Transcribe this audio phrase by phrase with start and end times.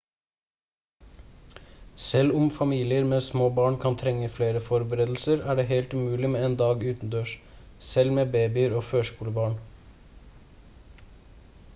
[2.03, 6.47] selv om familier med små barn kan trenge flere forberedelser er det helt mulig med
[6.47, 7.35] en dag utendørs
[7.91, 9.57] selv med babyer og førskolebarn